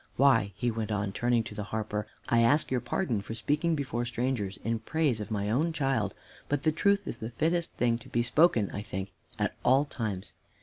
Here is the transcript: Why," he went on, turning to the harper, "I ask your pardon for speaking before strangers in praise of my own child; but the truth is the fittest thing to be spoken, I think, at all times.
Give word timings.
Why," 0.15 0.51
he 0.55 0.71
went 0.71 0.91
on, 0.91 1.11
turning 1.11 1.43
to 1.43 1.53
the 1.53 1.61
harper, 1.69 2.07
"I 2.27 2.41
ask 2.41 2.71
your 2.71 2.79
pardon 2.81 3.21
for 3.21 3.35
speaking 3.35 3.75
before 3.75 4.03
strangers 4.03 4.57
in 4.63 4.79
praise 4.79 5.19
of 5.19 5.29
my 5.29 5.51
own 5.51 5.73
child; 5.73 6.15
but 6.49 6.63
the 6.63 6.71
truth 6.71 7.07
is 7.07 7.19
the 7.19 7.29
fittest 7.29 7.73
thing 7.73 7.99
to 7.99 8.09
be 8.09 8.23
spoken, 8.23 8.71
I 8.71 8.81
think, 8.81 9.11
at 9.37 9.53
all 9.63 9.85
times. 9.85 10.33